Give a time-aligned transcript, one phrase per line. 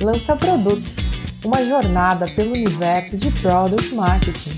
[0.00, 0.84] Lança Produto,
[1.44, 4.50] uma jornada pelo universo de Product Marketing.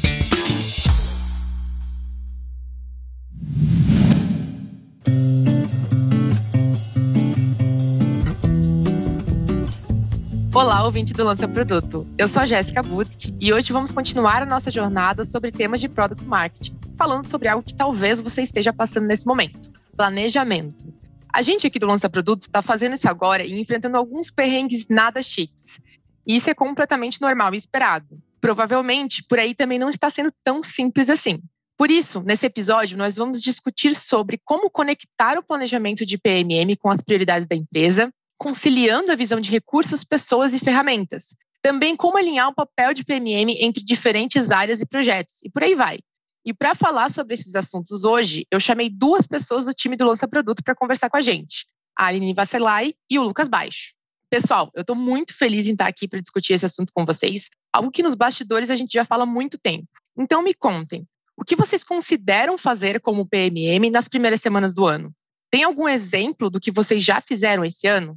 [10.54, 12.06] Olá, ouvinte do Lança Produto.
[12.16, 15.88] Eu sou a Jéssica Butz e hoje vamos continuar a nossa jornada sobre temas de
[15.88, 20.95] Product Marketing, falando sobre algo que talvez você esteja passando nesse momento: planejamento.
[21.36, 25.22] A gente aqui do Lança Produto está fazendo isso agora e enfrentando alguns perrengues nada
[25.22, 25.78] chiques.
[26.26, 28.18] E isso é completamente normal e esperado.
[28.40, 31.42] Provavelmente, por aí também não está sendo tão simples assim.
[31.76, 36.88] Por isso, nesse episódio, nós vamos discutir sobre como conectar o planejamento de PMM com
[36.88, 41.36] as prioridades da empresa, conciliando a visão de recursos, pessoas e ferramentas.
[41.60, 45.74] Também como alinhar o papel de PMM entre diferentes áreas e projetos, e por aí
[45.74, 45.98] vai.
[46.46, 50.28] E para falar sobre esses assuntos hoje, eu chamei duas pessoas do time do Lança
[50.28, 51.66] Produto para conversar com a gente,
[51.98, 53.92] a Aline Vasselay e o Lucas Baixo.
[54.30, 57.90] Pessoal, eu estou muito feliz em estar aqui para discutir esse assunto com vocês, algo
[57.90, 59.88] que nos bastidores a gente já fala há muito tempo.
[60.16, 61.04] Então me contem,
[61.36, 65.12] o que vocês consideram fazer como PMM nas primeiras semanas do ano?
[65.50, 68.16] Tem algum exemplo do que vocês já fizeram esse ano?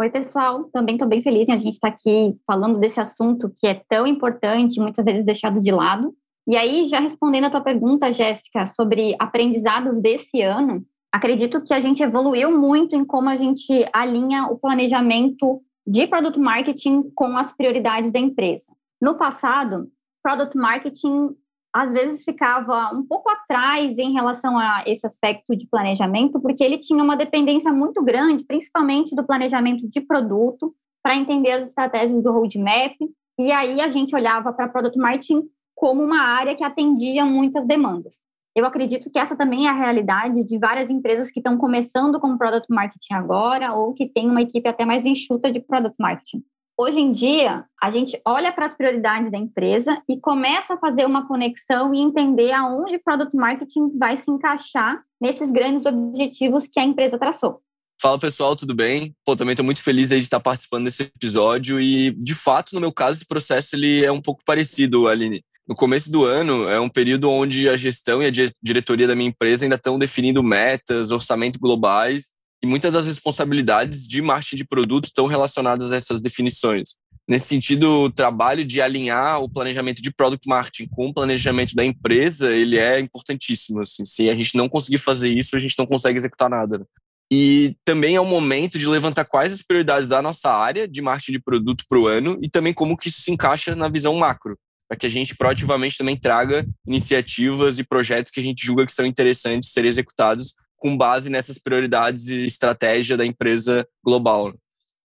[0.00, 0.64] Oi, pessoal.
[0.72, 4.04] Também estou bem feliz em a gente estar aqui falando desse assunto que é tão
[4.04, 6.12] importante, muitas vezes deixado de lado.
[6.48, 10.82] E aí, já respondendo a tua pergunta, Jéssica, sobre aprendizados desse ano,
[11.12, 16.40] acredito que a gente evoluiu muito em como a gente alinha o planejamento de product
[16.40, 18.72] marketing com as prioridades da empresa.
[18.98, 19.90] No passado,
[20.22, 21.36] product marketing
[21.70, 26.78] às vezes ficava um pouco atrás em relação a esse aspecto de planejamento, porque ele
[26.78, 32.32] tinha uma dependência muito grande, principalmente do planejamento de produto, para entender as estratégias do
[32.32, 32.96] roadmap.
[33.38, 35.42] E aí a gente olhava para product marketing
[35.78, 38.16] como uma área que atendia muitas demandas.
[38.54, 42.36] Eu acredito que essa também é a realidade de várias empresas que estão começando com
[42.36, 46.42] product marketing agora ou que tem uma equipe até mais enxuta de product marketing.
[46.76, 51.06] Hoje em dia, a gente olha para as prioridades da empresa e começa a fazer
[51.06, 56.84] uma conexão e entender aonde product marketing vai se encaixar nesses grandes objetivos que a
[56.84, 57.60] empresa traçou.
[58.00, 59.14] Fala pessoal, tudo bem?
[59.24, 62.92] Pô, também estou muito feliz de estar participando desse episódio e, de fato, no meu
[62.92, 66.88] caso, esse processo ele é um pouco parecido, Aline no começo do ano é um
[66.88, 71.58] período onde a gestão e a diretoria da minha empresa ainda estão definindo metas, orçamento
[71.60, 72.28] globais
[72.64, 76.96] e muitas das responsabilidades de marketing de produto estão relacionadas a essas definições.
[77.28, 81.84] Nesse sentido, o trabalho de alinhar o planejamento de product marketing com o planejamento da
[81.84, 83.82] empresa, ele é importantíssimo.
[83.82, 84.06] Assim.
[84.06, 86.86] Se a gente não conseguir fazer isso, a gente não consegue executar nada.
[87.30, 91.32] E também é o momento de levantar quais as prioridades da nossa área de marketing
[91.32, 94.58] de produto para o ano e também como que isso se encaixa na visão macro
[94.88, 98.92] para que a gente proativamente também traga iniciativas e projetos que a gente julga que
[98.92, 104.54] são interessantes serem executados com base nessas prioridades e estratégia da empresa global.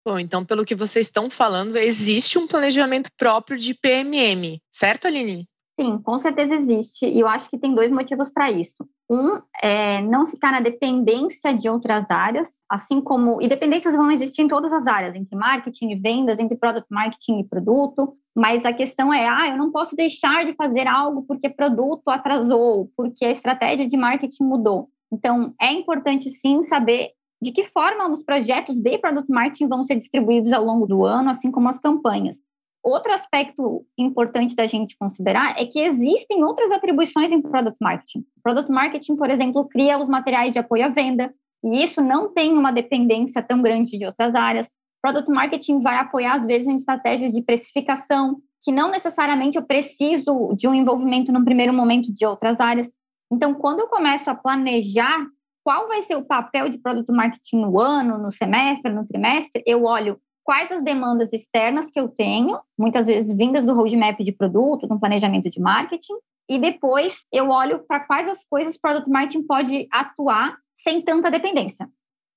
[0.06, 5.48] Bom, então, pelo que vocês estão falando, existe um planejamento próprio de PMM, certo, Aline?
[5.80, 7.06] Sim, com certeza existe.
[7.06, 8.88] E eu acho que tem dois motivos para isso.
[9.12, 13.42] Um é não ficar na dependência de outras áreas, assim como.
[13.42, 17.40] E dependências vão existir em todas as áreas, entre marketing e vendas, entre product marketing
[17.42, 18.16] e produto.
[18.34, 22.90] Mas a questão é, ah, eu não posso deixar de fazer algo porque produto atrasou,
[22.96, 24.88] porque a estratégia de marketing mudou.
[25.12, 27.10] Então, é importante sim saber
[27.42, 31.32] de que forma os projetos de product marketing vão ser distribuídos ao longo do ano,
[31.32, 32.38] assim como as campanhas.
[32.84, 38.26] Outro aspecto importante da gente considerar é que existem outras atribuições em product marketing.
[38.44, 41.32] Product marketing, por exemplo, cria os materiais de apoio à venda,
[41.64, 44.68] e isso não tem uma dependência tão grande de outras áreas.
[45.00, 50.56] Product marketing vai apoiar, às vezes, em estratégias de precificação, que não necessariamente eu preciso
[50.56, 52.92] de um envolvimento no primeiro momento de outras áreas.
[53.32, 55.24] Então, quando eu começo a planejar
[55.64, 59.84] qual vai ser o papel de product marketing no ano, no semestre, no trimestre, eu
[59.84, 60.20] olho
[60.52, 65.00] quais as demandas externas que eu tenho, muitas vezes vindas do roadmap de produto, do
[65.00, 66.16] planejamento de marketing,
[66.50, 71.32] e depois eu olho para quais as coisas o product marketing pode atuar sem tanta
[71.32, 71.88] dependência.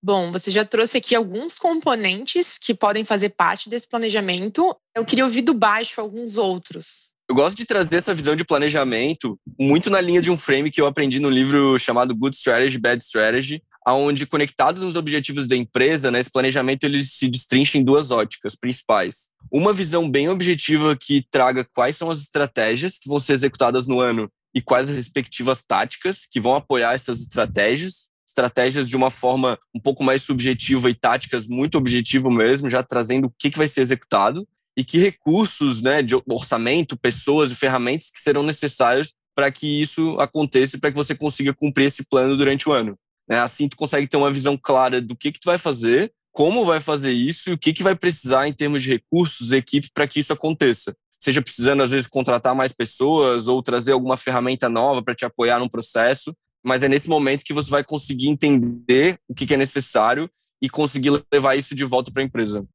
[0.01, 4.77] Bom, você já trouxe aqui alguns componentes que podem fazer parte desse planejamento.
[4.95, 7.15] Eu queria ouvir do baixo alguns outros.
[7.29, 10.81] Eu gosto de trazer essa visão de planejamento muito na linha de um frame que
[10.81, 16.11] eu aprendi no livro chamado Good Strategy, Bad Strategy, aonde conectados nos objetivos da empresa,
[16.11, 19.31] né, esse planejamento ele se destrincha em duas óticas principais.
[19.53, 24.01] Uma visão bem objetiva que traga quais são as estratégias que vão ser executadas no
[24.01, 29.57] ano e quais as respectivas táticas que vão apoiar essas estratégias estratégias de uma forma
[29.75, 33.69] um pouco mais subjetiva e táticas muito objetivo mesmo, já trazendo o que, que vai
[33.69, 34.47] ser executado
[34.77, 40.17] e que recursos né, de orçamento, pessoas e ferramentas que serão necessários para que isso
[40.19, 42.99] aconteça e para que você consiga cumprir esse plano durante o ano.
[43.29, 43.39] Né?
[43.41, 46.81] Assim, tu consegue ter uma visão clara do que, que tu vai fazer, como vai
[46.81, 50.21] fazer isso e o que, que vai precisar em termos de recursos, equipe, para que
[50.21, 50.95] isso aconteça.
[51.19, 55.59] Seja precisando, às vezes, contratar mais pessoas ou trazer alguma ferramenta nova para te apoiar
[55.59, 56.35] no processo,
[56.65, 60.29] mas é nesse momento que você vai conseguir entender o que, que é necessário
[60.61, 62.67] e conseguir levar isso de volta para a empresa.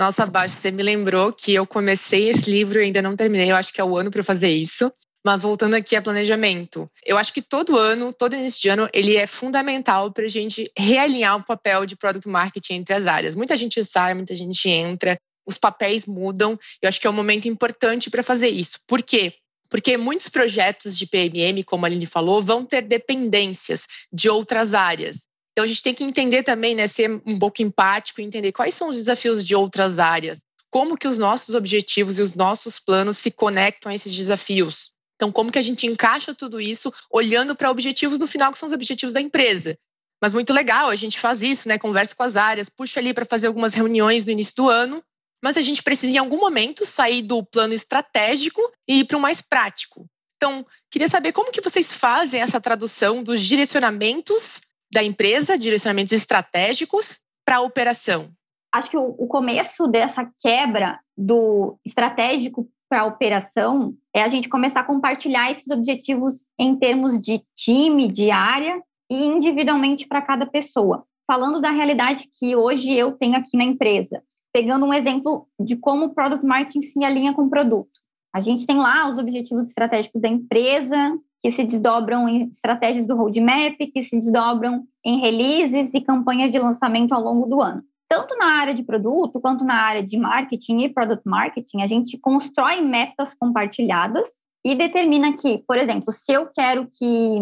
[0.00, 3.50] Nossa, Baixo, você me lembrou que eu comecei esse livro e ainda não terminei.
[3.50, 4.92] Eu acho que é o ano para fazer isso.
[5.24, 9.16] Mas voltando aqui a planejamento, eu acho que todo ano, todo início de ano, ele
[9.16, 13.34] é fundamental para a gente realinhar o papel de product marketing entre as áreas.
[13.36, 15.16] Muita gente sai, muita gente entra,
[15.46, 16.58] os papéis mudam.
[16.80, 18.78] Eu acho que é um momento importante para fazer isso.
[18.86, 19.32] Por quê?
[19.68, 25.24] Porque muitos projetos de PMM, como a Aline falou, vão ter dependências de outras áreas.
[25.52, 28.74] Então a gente tem que entender também, né, ser um pouco empático e entender quais
[28.74, 33.18] são os desafios de outras áreas, como que os nossos objetivos e os nossos planos
[33.18, 34.92] se conectam a esses desafios.
[35.22, 38.66] Então, como que a gente encaixa tudo isso olhando para objetivos no final que são
[38.66, 39.78] os objetivos da empresa?
[40.20, 41.78] Mas muito legal, a gente faz isso, né?
[41.78, 45.00] Conversa com as áreas, puxa ali para fazer algumas reuniões no início do ano,
[45.40, 49.20] mas a gente precisa em algum momento sair do plano estratégico e ir para o
[49.20, 50.06] mais prático.
[50.38, 54.60] Então, queria saber como que vocês fazem essa tradução dos direcionamentos
[54.92, 58.32] da empresa, direcionamentos estratégicos, para a operação?
[58.74, 64.80] Acho que o, começo dessa quebra do estratégico para a operação é a gente começar
[64.80, 71.02] a compartilhar esses objetivos em termos de time, de área e individualmente para cada pessoa.
[71.26, 74.22] Falando da realidade que hoje eu tenho aqui na empresa,
[74.52, 77.88] pegando um exemplo de como o product marketing se alinha com o produto.
[78.30, 83.16] A gente tem lá os objetivos estratégicos da empresa, que se desdobram em estratégias do
[83.16, 87.82] roadmap, que se desdobram em releases e campanhas de lançamento ao longo do ano.
[88.12, 92.18] Tanto na área de produto quanto na área de marketing e product marketing, a gente
[92.18, 94.28] constrói metas compartilhadas
[94.62, 97.38] e determina que, por exemplo, se eu quero que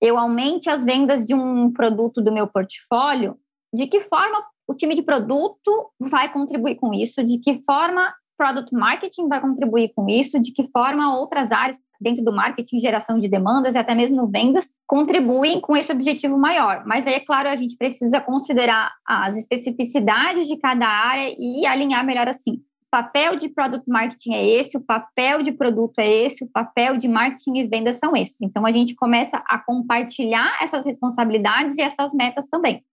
[0.00, 3.36] eu aumente as vendas de um produto do meu portfólio,
[3.74, 8.72] de que forma o time de produto vai contribuir com isso, de que forma product
[8.72, 13.28] marketing vai contribuir com isso, de que forma outras áreas, dentro do marketing, geração de
[13.28, 16.82] demandas e até mesmo vendas, contribuem com esse objetivo maior.
[16.84, 22.04] Mas aí, é claro, a gente precisa considerar as especificidades de cada área e alinhar
[22.04, 22.54] melhor assim.
[22.54, 26.98] O papel de product marketing é esse, o papel de produto é esse, o papel
[26.98, 28.42] de marketing e vendas são esses.
[28.42, 32.84] Então, a gente começa a compartilhar essas responsabilidades e essas metas também.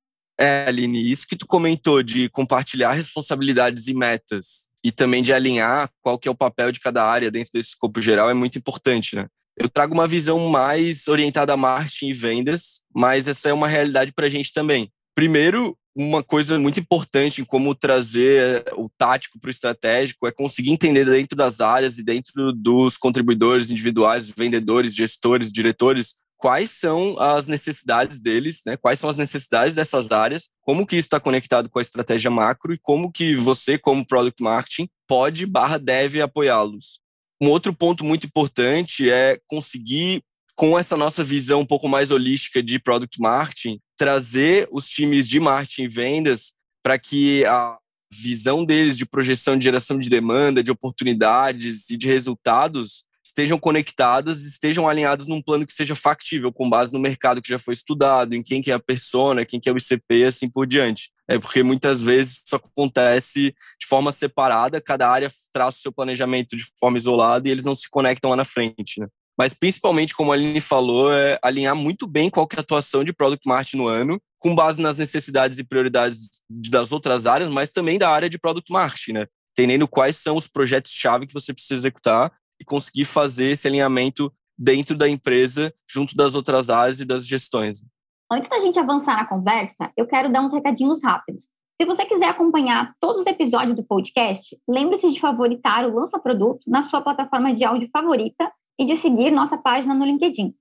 [0.42, 5.90] É, Aline, isso que tu comentou de compartilhar responsabilidades e metas e também de alinhar
[6.02, 9.18] qual que é o papel de cada área dentro desse escopo geral é muito importante,
[9.18, 9.28] né?
[9.58, 14.14] Eu trago uma visão mais orientada a marketing e vendas, mas essa é uma realidade
[14.14, 14.90] para a gente também.
[15.14, 20.72] Primeiro, uma coisa muito importante em como trazer o tático para o estratégico é conseguir
[20.72, 27.48] entender dentro das áreas e dentro dos contribuidores individuais, vendedores, gestores, diretores, quais são as
[27.48, 28.78] necessidades deles, né?
[28.78, 32.74] Quais são as necessidades dessas áreas, como que isso está conectado com a estratégia macro
[32.74, 37.02] e como que você, como product marketing, pode barra deve apoiá-los.
[37.44, 40.24] Um outro ponto muito importante é conseguir,
[40.56, 45.42] com essa nossa visão um pouco mais holística de product marketing, trazer os times de
[45.42, 47.78] marketing e vendas para que a
[48.14, 53.09] visão deles de projeção de geração de demanda, de oportunidades e de resultados
[53.40, 57.58] estejam conectadas, estejam alinhadas num plano que seja factível, com base no mercado que já
[57.58, 60.68] foi estudado, em quem que é a persona, quem que é o ICP, assim por
[60.68, 61.10] diante.
[61.26, 66.58] É porque muitas vezes isso acontece de forma separada, cada área traça o seu planejamento
[66.58, 69.08] de forma isolada e eles não se conectam lá na frente, né?
[69.38, 73.06] Mas principalmente, como a Aline falou, é alinhar muito bem qual que é a atuação
[73.06, 77.72] de Product Marketing no ano, com base nas necessidades e prioridades das outras áreas, mas
[77.72, 79.28] também da área de Product Marketing, né?
[79.58, 84.96] Entendendo quais são os projetos-chave que você precisa executar e conseguir fazer esse alinhamento dentro
[84.96, 87.82] da empresa, junto das outras áreas e das gestões.
[88.30, 91.44] Antes da gente avançar na conversa, eu quero dar uns recadinhos rápidos.
[91.82, 96.60] Se você quiser acompanhar todos os episódios do podcast, lembre-se de favoritar o Lança Produto
[96.68, 100.54] na sua plataforma de áudio favorita e de seguir nossa página no LinkedIn.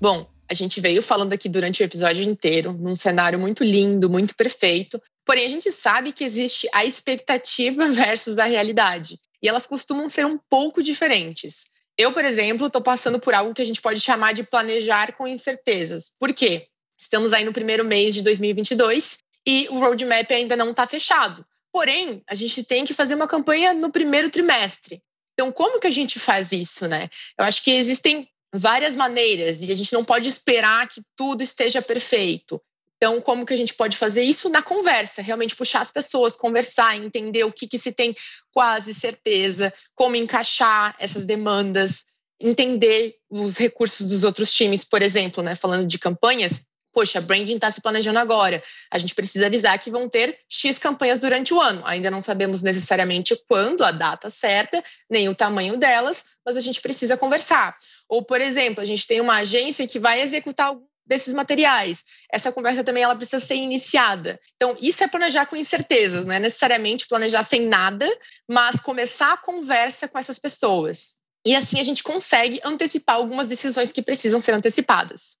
[0.00, 4.34] Bom, a gente veio falando aqui durante o episódio inteiro, num cenário muito lindo, muito
[4.36, 5.00] perfeito.
[5.26, 10.24] Porém, a gente sabe que existe a expectativa versus a realidade e elas costumam ser
[10.24, 11.66] um pouco diferentes.
[11.98, 15.26] Eu, por exemplo, estou passando por algo que a gente pode chamar de planejar com
[15.26, 16.10] incertezas.
[16.18, 16.68] Por quê?
[16.98, 21.44] Estamos aí no primeiro mês de 2022 e o roadmap ainda não está fechado.
[21.72, 25.02] Porém, a gente tem que fazer uma campanha no primeiro trimestre.
[25.32, 27.08] Então, como que a gente faz isso, né?
[27.38, 31.80] Eu acho que existem várias maneiras e a gente não pode esperar que tudo esteja
[31.80, 32.62] perfeito.
[33.02, 35.20] Então, como que a gente pode fazer isso na conversa?
[35.20, 38.14] Realmente puxar as pessoas, conversar, entender o que, que se tem
[38.52, 42.04] quase certeza, como encaixar essas demandas,
[42.40, 45.56] entender os recursos dos outros times, por exemplo, né?
[45.56, 48.62] Falando de campanhas, poxa, branding está se planejando agora.
[48.88, 51.82] A gente precisa avisar que vão ter X campanhas durante o ano.
[51.84, 54.80] Ainda não sabemos necessariamente quando, a data certa,
[55.10, 57.76] nem o tamanho delas, mas a gente precisa conversar.
[58.08, 62.04] Ou, por exemplo, a gente tem uma agência que vai executar algum desses materiais.
[62.32, 64.38] Essa conversa também ela precisa ser iniciada.
[64.56, 68.08] Então, isso é planejar com incertezas, não é necessariamente planejar sem nada,
[68.48, 71.16] mas começar a conversa com essas pessoas.
[71.44, 75.36] E assim a gente consegue antecipar algumas decisões que precisam ser antecipadas.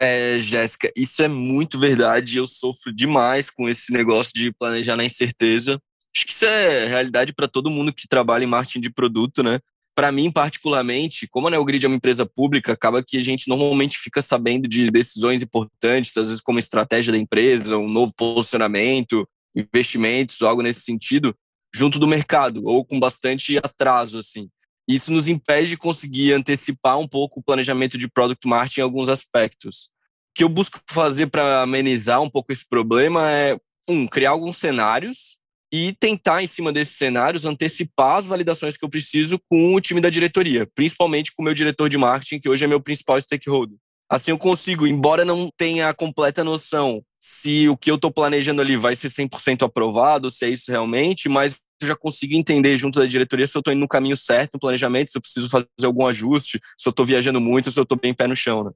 [0.00, 2.36] É, Jéssica, isso é muito verdade.
[2.36, 5.78] Eu sofro demais com esse negócio de planejar na incerteza.
[6.14, 9.60] Acho que isso é realidade para todo mundo que trabalha em marketing de produto, né?
[9.94, 13.98] Para mim, particularmente, como a Neogrid é uma empresa pública, acaba que a gente normalmente
[13.98, 20.40] fica sabendo de decisões importantes, às vezes como estratégia da empresa, um novo posicionamento, investimentos,
[20.40, 21.34] algo nesse sentido,
[21.74, 24.48] junto do mercado, ou com bastante atraso, assim.
[24.88, 29.08] Isso nos impede de conseguir antecipar um pouco o planejamento de product marketing em alguns
[29.08, 29.90] aspectos.
[30.30, 33.56] O que eu busco fazer para amenizar um pouco esse problema é,
[33.88, 35.41] um, criar alguns cenários
[35.72, 40.00] e tentar, em cima desses cenários, antecipar as validações que eu preciso com o time
[40.00, 43.78] da diretoria, principalmente com o meu diretor de marketing, que hoje é meu principal stakeholder.
[44.10, 48.60] Assim eu consigo, embora não tenha a completa noção se o que eu estou planejando
[48.60, 52.98] ali vai ser 100% aprovado, se é isso realmente, mas eu já consigo entender junto
[52.98, 55.66] da diretoria se eu estou indo no caminho certo no planejamento, se eu preciso fazer
[55.84, 58.64] algum ajuste, se eu estou viajando muito, se eu estou bem pé no chão.
[58.64, 58.70] Né?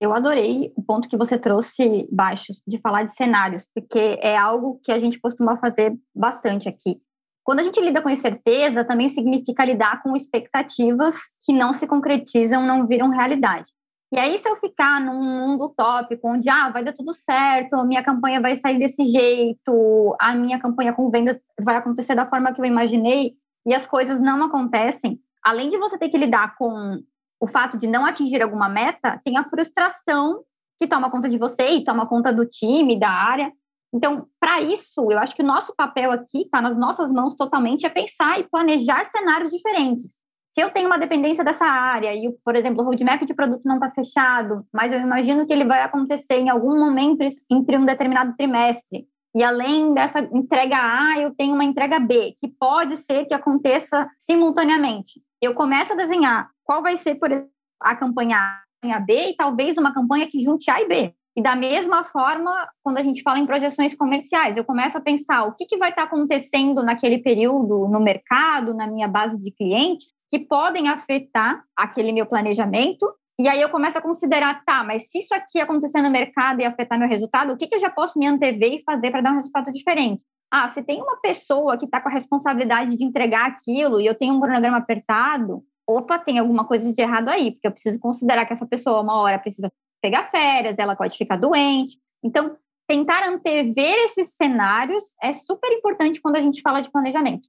[0.00, 4.80] Eu adorei o ponto que você trouxe, Baixos, de falar de cenários, porque é algo
[4.82, 7.02] que a gente costuma fazer bastante aqui.
[7.44, 12.66] Quando a gente lida com incerteza, também significa lidar com expectativas que não se concretizam,
[12.66, 13.70] não viram realidade.
[14.12, 17.84] E aí, se eu ficar num mundo utópico, onde ah, vai dar tudo certo, a
[17.84, 22.52] minha campanha vai sair desse jeito, a minha campanha com vendas vai acontecer da forma
[22.52, 23.34] que eu imaginei,
[23.66, 26.98] e as coisas não acontecem, além de você ter que lidar com
[27.40, 30.42] o fato de não atingir alguma meta, tem a frustração
[30.78, 33.52] que toma conta de você e toma conta do time, da área.
[33.92, 37.86] Então, para isso, eu acho que o nosso papel aqui está nas nossas mãos totalmente,
[37.86, 40.16] é pensar e planejar cenários diferentes.
[40.52, 43.76] Se eu tenho uma dependência dessa área e, por exemplo, o roadmap de produto não
[43.76, 48.34] está fechado, mas eu imagino que ele vai acontecer em algum momento entre um determinado
[48.36, 53.34] trimestre, e além dessa entrega A, eu tenho uma entrega B, que pode ser que
[53.34, 55.22] aconteça simultaneamente.
[55.40, 58.36] Eu começo a desenhar qual vai ser, por exemplo, a campanha
[58.84, 61.14] A B, e talvez uma campanha que junte A e B.
[61.36, 65.44] E da mesma forma, quando a gente fala em projeções comerciais, eu começo a pensar
[65.44, 70.12] o que, que vai estar acontecendo naquele período no mercado, na minha base de clientes,
[70.28, 73.10] que podem afetar aquele meu planejamento.
[73.38, 76.64] E aí eu começo a considerar, tá, mas se isso aqui acontecer no mercado e
[76.66, 79.32] afetar meu resultado, o que, que eu já posso me antever e fazer para dar
[79.32, 80.20] um resultado diferente?
[80.50, 84.14] Ah, se tem uma pessoa que está com a responsabilidade de entregar aquilo e eu
[84.14, 88.46] tenho um cronograma apertado, opa, tem alguma coisa de errado aí, porque eu preciso considerar
[88.46, 89.70] que essa pessoa, uma hora, precisa
[90.02, 91.96] pegar férias, ela pode ficar doente.
[92.22, 92.56] Então,
[92.88, 97.48] tentar antever esses cenários é super importante quando a gente fala de planejamento.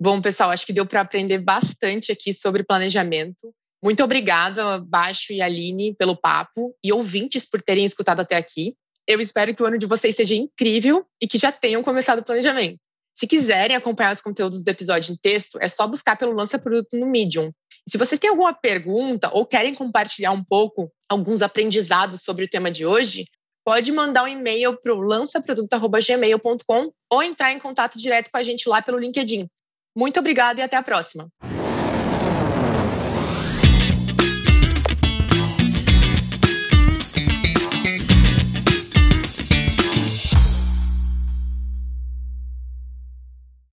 [0.00, 3.52] Bom, pessoal, acho que deu para aprender bastante aqui sobre planejamento.
[3.82, 8.74] Muito obrigada, Baixo e Aline, pelo papo e ouvintes por terem escutado até aqui.
[9.08, 12.22] Eu espero que o ano de vocês seja incrível e que já tenham começado o
[12.22, 12.78] planejamento.
[13.14, 16.94] Se quiserem acompanhar os conteúdos do episódio em texto, é só buscar pelo Lança Produto
[16.94, 17.50] no Medium.
[17.86, 22.48] E se vocês têm alguma pergunta ou querem compartilhar um pouco alguns aprendizados sobre o
[22.48, 23.24] tema de hoje,
[23.64, 28.68] pode mandar um e-mail para o lançaproduto.gmail.com ou entrar em contato direto com a gente
[28.68, 29.48] lá pelo LinkedIn.
[29.96, 31.30] Muito obrigada e até a próxima.